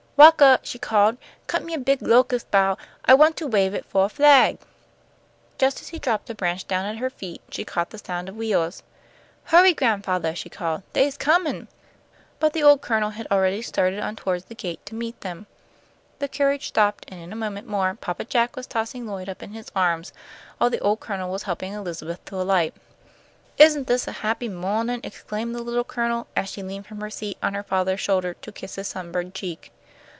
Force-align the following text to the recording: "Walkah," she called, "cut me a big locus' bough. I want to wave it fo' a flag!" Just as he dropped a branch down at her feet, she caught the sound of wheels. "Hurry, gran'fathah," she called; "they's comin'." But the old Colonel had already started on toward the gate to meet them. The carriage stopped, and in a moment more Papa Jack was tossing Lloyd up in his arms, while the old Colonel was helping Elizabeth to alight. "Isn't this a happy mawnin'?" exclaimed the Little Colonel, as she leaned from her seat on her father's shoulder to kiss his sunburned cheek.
"Walkah," 0.17 0.59
she 0.61 0.77
called, 0.77 1.17
"cut 1.47 1.63
me 1.65 1.73
a 1.73 1.79
big 1.79 1.99
locus' 2.03 2.43
bough. 2.43 2.77
I 3.05 3.15
want 3.15 3.35
to 3.37 3.47
wave 3.47 3.73
it 3.73 3.85
fo' 3.85 4.01
a 4.01 4.09
flag!" 4.09 4.59
Just 5.57 5.81
as 5.81 5.87
he 5.87 5.97
dropped 5.97 6.29
a 6.29 6.35
branch 6.35 6.67
down 6.67 6.85
at 6.85 6.97
her 6.97 7.09
feet, 7.09 7.41
she 7.49 7.65
caught 7.65 7.89
the 7.89 7.97
sound 7.97 8.29
of 8.29 8.35
wheels. 8.35 8.83
"Hurry, 9.45 9.73
gran'fathah," 9.73 10.35
she 10.35 10.47
called; 10.47 10.83
"they's 10.93 11.17
comin'." 11.17 11.67
But 12.39 12.53
the 12.53 12.61
old 12.61 12.81
Colonel 12.81 13.09
had 13.09 13.25
already 13.31 13.63
started 13.63 13.99
on 14.01 14.15
toward 14.15 14.43
the 14.43 14.53
gate 14.53 14.85
to 14.85 14.93
meet 14.93 15.19
them. 15.21 15.47
The 16.19 16.27
carriage 16.27 16.67
stopped, 16.67 17.03
and 17.07 17.19
in 17.19 17.33
a 17.33 17.35
moment 17.35 17.65
more 17.65 17.95
Papa 17.99 18.25
Jack 18.25 18.55
was 18.55 18.67
tossing 18.67 19.07
Lloyd 19.07 19.27
up 19.27 19.41
in 19.41 19.53
his 19.53 19.71
arms, 19.75 20.13
while 20.59 20.69
the 20.69 20.77
old 20.81 20.99
Colonel 20.99 21.31
was 21.31 21.43
helping 21.43 21.73
Elizabeth 21.73 22.23
to 22.25 22.39
alight. 22.39 22.75
"Isn't 23.57 23.87
this 23.87 24.07
a 24.07 24.11
happy 24.21 24.49
mawnin'?" 24.49 25.01
exclaimed 25.03 25.55
the 25.55 25.63
Little 25.63 25.83
Colonel, 25.83 26.27
as 26.35 26.47
she 26.47 26.61
leaned 26.61 26.85
from 26.85 27.01
her 27.01 27.09
seat 27.09 27.39
on 27.41 27.55
her 27.55 27.63
father's 27.63 28.01
shoulder 28.01 28.35
to 28.35 28.51
kiss 28.51 28.75
his 28.75 28.87
sunburned 28.89 29.33
cheek. 29.33 29.71